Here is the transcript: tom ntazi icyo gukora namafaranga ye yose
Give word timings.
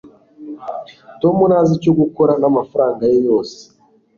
tom 1.21 1.35
ntazi 1.49 1.71
icyo 1.79 1.91
gukora 1.99 2.31
namafaranga 2.41 3.03
ye 3.11 3.17
yose 3.27 3.59